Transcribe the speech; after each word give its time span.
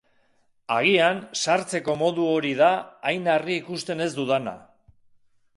Agian, 0.75 1.19
sartzeko 1.41 1.95
modu 2.01 2.25
hori 2.31 2.55
da 2.63 2.71
hain 3.11 3.31
argi 3.37 3.59
ikusten 3.65 4.03
ez 4.07 4.13
dudana. 4.21 4.57